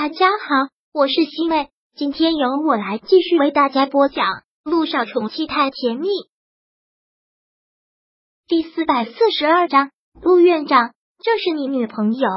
[0.00, 4.26] 大家好，我是西妹，今天由我来继续为大家播讲
[4.62, 6.06] 《路上宠妻太甜蜜》
[8.46, 9.90] 第四百四十二章。
[10.22, 12.28] 陆院长，这是你女朋友？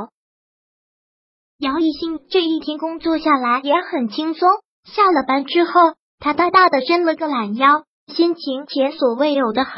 [1.59, 4.49] 姚一兴这一天工作下来也很轻松，
[4.83, 5.71] 下了班之后，
[6.17, 9.73] 他大大的伸了个懒腰，心情前所未有的好。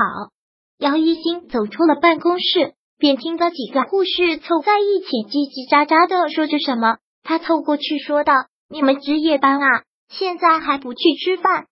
[0.78, 7.00] 姚一兴走出了办公室，便听到几个护士凑在一起叽叽喳喳的说着什么。
[7.24, 8.34] 他凑过去说道
[8.70, 11.68] ：“你们值夜班啊，现在还不去吃饭？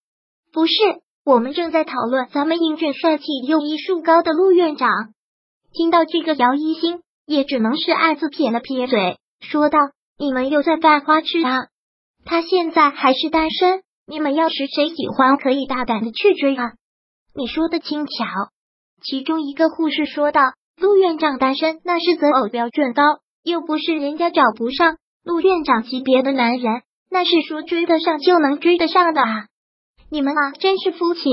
[0.54, 0.74] 不是，
[1.26, 4.90] 我们正在讨论咱们英俊帅气又医术高的陆院长。”
[5.74, 9.78] 听到这个，姚一星也只能是暗自撇了撇嘴，说道
[10.18, 11.68] ：“你们又在犯花痴啊？
[12.26, 16.74] 他现在还是单身，你们要是谁喜欢，可以大胆的去追啊。”
[17.36, 18.26] 你说的轻巧。
[19.04, 20.42] 其中一个护士说道
[20.78, 23.04] ：“陆院长单身，那是择偶标准高，
[23.44, 29.46] 又不是人家找不上。”陆院长级别的男人，那是说追得上就能追得上的啊！
[30.10, 31.24] 你们啊，真是肤浅。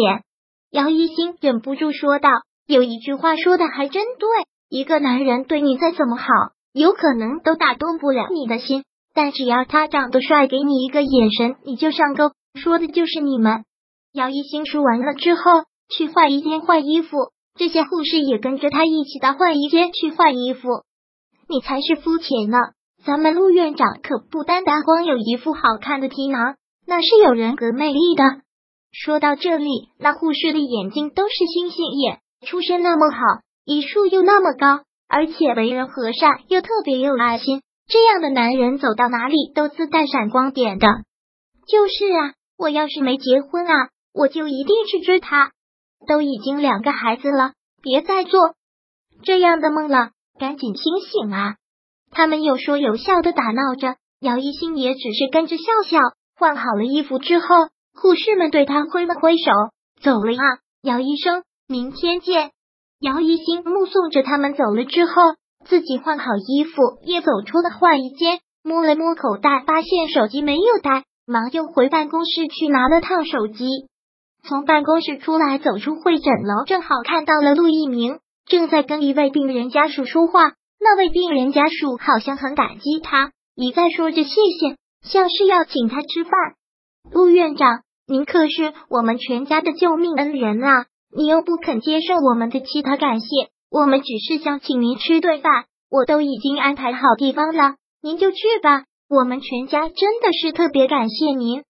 [0.71, 2.29] 姚一星忍不住说道
[2.69, 4.29] ：“有一句话说的还真对，
[4.69, 6.27] 一个男人对你再怎么好，
[6.73, 12.33] 有可能都打动不了你的心，但只要他长得帅，给你一个眼神，你就上钩。
[12.61, 13.65] 说的就是你们。”
[14.13, 15.43] 姚一星说完了之后，
[15.89, 17.17] 去换衣间换衣服，
[17.55, 20.69] 这些护士也跟着他一起到换衣间去换衣服。
[21.49, 22.59] 你才是肤浅呢！
[23.09, 26.57] 咱们陆院长可不单单光有一副好看的皮囊，
[26.87, 28.23] 那是有人格魅力的。
[28.93, 33.17] 说到这里，那护士的眼睛都是星星眼，出身那么好，
[33.65, 40.87] 医术又那么高，而且为人和善又特别有爱心，这样的男人走到哪里都自带闪光点的。
[41.67, 45.53] 就是啊，我要是没结婚啊，我就一定去追他。
[46.07, 48.55] 都已经两个孩子了，别再做
[49.23, 51.57] 这样的梦了，赶紧清醒啊！
[52.11, 55.99] 他们有说有笑的打闹着，姚一星也只是跟着笑笑。
[56.37, 57.47] 换好了衣服之后，
[57.95, 59.51] 护士们对他挥了挥手，
[60.01, 62.53] 走了啊，姚医生，明天见。
[63.01, 65.13] 姚一星目送着他们走了之后，
[65.65, 73.67] 自己换好衣服，也走出了换衣间，摸了摸口袋，发现手机没有带，忙又回办公室去拿了趟手机。
[74.45, 80.53] 从办公室出来，走出会诊楼，正好看到了陆一鸣，正在跟一位病人家属说话。
[80.81, 86.33] 那位病人家属好像很感激他，一再说着谢谢，像是要请他吃饭。
[87.11, 90.87] 陆院长，您可是我们全家的救命恩人啊！
[91.15, 93.27] 你又不肯接受我们的其他感谢，
[93.71, 98.85] 我们只是想请您吃顿饭，我都已经安排好地方了，您就去吧。
[99.09, 101.65] 我们全家真的是特别感谢您。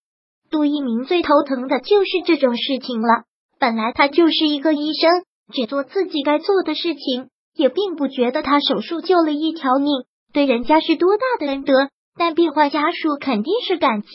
[0.50, 3.24] 杜一鸣最头疼的就是这种事情了，
[3.60, 7.28] 本来他就是一个医生，只做自己该做的事情。
[7.58, 11.74] 也并不觉得他手术救了一条命，对人家是多大的恩德，
[12.16, 14.08] 但病患家属肯定是感激，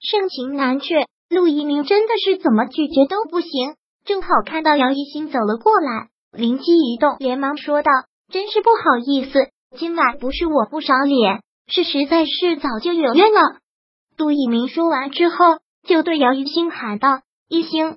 [0.00, 1.06] 盛情难却。
[1.28, 3.50] 陆一鸣真的是怎么拒绝都不行。
[4.04, 7.90] 正好看到姚一星走了过来，灵机一动，连忙说道
[8.30, 13.58] ：“真是不好意思，今晚不是我不赏脸，是实在是早就有约了。”
[14.16, 15.36] 杜一鸣说完之后，
[15.84, 17.96] 就对姚一星喊道：“一星。”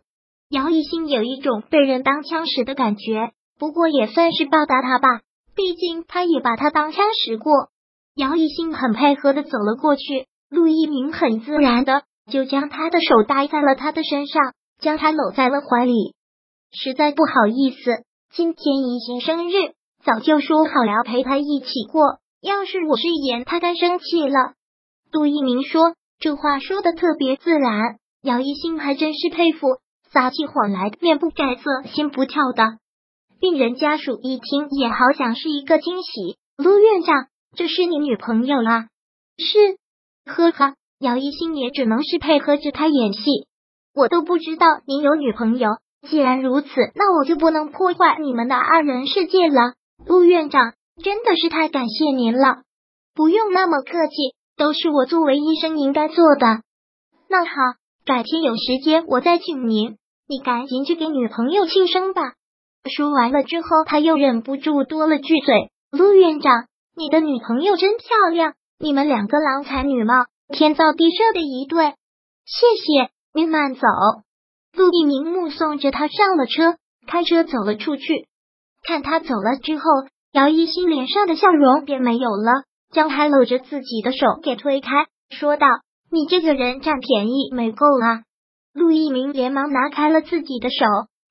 [0.49, 3.31] 姚一星有一种被人当枪使的感觉。
[3.57, 5.21] 不过也算是报答他吧，
[5.55, 7.69] 毕竟他也把他当枪使过。
[8.15, 16.15] 姚一兴很配合的走了过去，陆一鸣很自然的就将他的手搭在了他的身上，将他搂在了怀里。
[16.71, 19.53] 实在不好意思，今天一兴生日，
[20.03, 22.19] 早就说好了陪他一起过。
[22.41, 24.53] 要是我是言，他该生气了。
[25.11, 29.67] 陆一鸣说这话说的特别自然，姚一兴还真是佩服，
[30.11, 32.77] 撒起谎来面不改色心不跳的。
[33.39, 36.37] 病人家属一听，也好想是一个惊喜。
[36.57, 38.87] 陆院长，这是你女朋友啦？
[39.37, 39.77] 是，
[40.25, 43.21] 呵呵，姚一星也只能是配合着他演戏。
[43.93, 45.69] 我都不知道您有女朋友，
[46.07, 49.73] 既然如此，那我就不能破坏你们的二人世界了。
[50.05, 50.73] 陆院长，
[51.03, 52.63] 真的是太感谢您了，
[53.13, 54.13] 不用那么客气，
[54.57, 56.61] 都是我作为医生应该做的。
[57.29, 57.51] 那好，
[58.05, 59.97] 改天有时间我再请您，
[60.27, 62.33] 你赶紧去给女朋友庆生吧。
[62.89, 71.93] 说完了之后，他又忍不住多了句嘴：“陆院长，你的女朋友真漂亮，你们两个郎才女貌，天造地设的一对。”
[72.45, 73.81] 谢谢，您慢走。
[74.77, 76.77] 陆一鸣目送着他上了车，
[77.07, 78.27] 开车走了出去。
[78.83, 79.83] 看他走了之后，
[80.31, 85.65] 姚一新脸上的笑容便没有了，将他搂着自己的手给推开，说道
[86.11, 88.21] ：“你这个人占便宜没够啊！”
[88.73, 90.85] 陆一鸣连忙拿开了自己的手，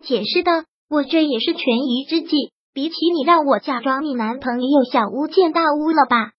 [0.04, 0.52] 解释道。
[0.94, 6.30] 我这也是权宜之计，比起你让我假装你男朋友，小巫见大巫了吧？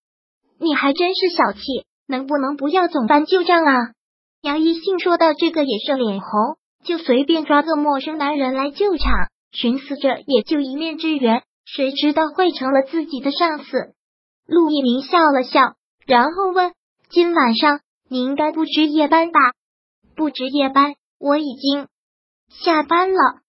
[0.62, 1.60] 你还真是小气，
[2.07, 3.92] 能不能不要总翻旧账啊？
[4.42, 6.56] 杨一信说到这个也是脸红，
[6.86, 9.12] 就随便抓个陌生男人来救场，
[9.52, 13.94] 寻思着也就一面之缘，谁知道会成了自己的上司。
[14.48, 15.74] 陆一鸣笑了笑，
[16.06, 16.72] 然后问
[17.12, 19.40] ：“今晚上你应该不值夜班吧
[20.16, 21.88] ？”“不值夜班，我已经
[22.50, 23.42] 下班了。”“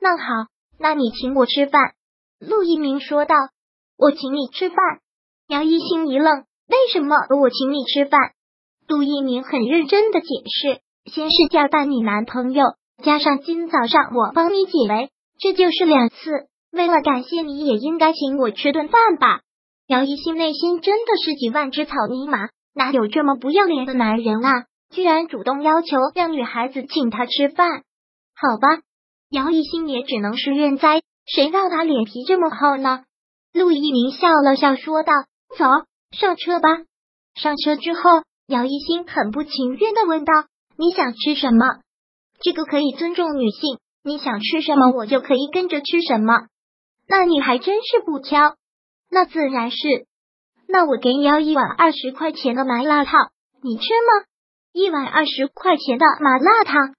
[0.00, 0.24] 那好，
[0.78, 1.92] 那你请我吃饭。”
[2.40, 3.34] 陆一鸣说道。
[3.98, 4.76] “我请你吃饭。”
[5.48, 8.20] 姚一兴一愣：“为什么我请你吃饭？”
[8.86, 10.80] 陆一鸣很认真的解释
[11.10, 12.64] ：“先是假扮你男朋友，
[13.02, 15.10] 加上今早上我帮你解围，
[15.40, 16.16] 这就是两次。
[16.70, 19.40] 为了感谢你，也应该请我吃顿饭吧。”
[19.88, 24.66] 姚一心内心真的是几万只草泥马，哪有这么不要脸的男人啊？
[24.90, 27.82] 居然主动要求让女孩子请他吃饭？
[28.36, 28.82] 好吧，
[29.30, 33.04] 姚一新也只能是认栽，谁让他脸皮这么厚呢？
[33.52, 35.12] 陆一鸣笑了笑说道
[35.58, 35.66] ：“走
[36.12, 36.68] 上车吧。”
[37.36, 40.32] 上车之后，姚一新很不情愿的问道
[40.78, 41.80] ：“你想吃什么？
[42.40, 46.46] 这个可以尊重女性，你想吃什么，我就可以跟着吃什么。
[47.06, 48.56] 那你还真是不挑。”
[49.10, 50.06] 那自然是，
[50.66, 53.30] 那我给你要一碗二十块钱的麻辣烫，
[53.62, 54.24] 你吃吗？
[54.72, 56.94] 一碗二十块钱的麻辣烫，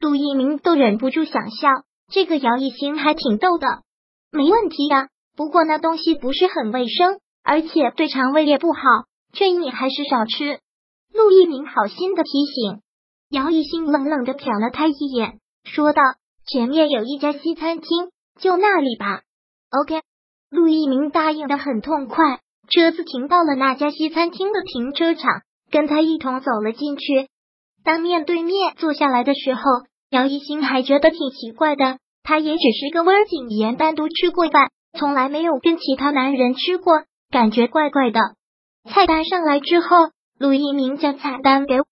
[0.00, 1.68] 杜一鸣都忍不住想笑。
[2.08, 3.82] 这个姚一星还挺逗的，
[4.30, 5.08] 没问题的。
[5.36, 8.80] 不过那东西不是很卫生，而且对肠胃也不好，
[9.32, 10.60] 劝你还是少吃。
[11.12, 12.80] 陆一鸣好心的提醒，
[13.30, 16.02] 姚一星冷冷的瞟了他一眼，说道
[16.46, 18.10] ：“前面有一家西餐厅，
[18.40, 19.22] 就那里吧。”
[19.70, 20.02] OK。
[20.48, 22.38] 陆一鸣答应的很痛快，
[22.70, 25.42] 车子停到了那家西餐厅的停车场，
[25.72, 27.28] 跟他一同走了进去。
[27.86, 29.60] 当面对面坐下来的时候，
[30.10, 31.98] 姚一新还觉得挺奇怪的。
[32.24, 38.18] 他也只是跟温景言单独吃过饭，从来没有跟其他男人吃过，感觉怪怪的。
[38.90, 39.88] 菜单上来之后，
[40.36, 41.84] 陆一鸣将菜单给了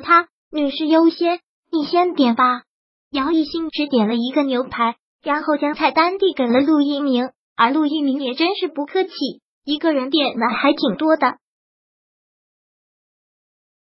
[0.00, 1.40] 他，女士优先，
[1.72, 2.62] 你先点吧。
[3.10, 4.94] 姚一新只点了一个牛排，
[5.24, 7.30] 然后将菜单递给了陆一鸣。
[7.56, 9.10] 而陆一鸣也真是不客气，
[9.64, 11.38] 一个人点的还挺多的。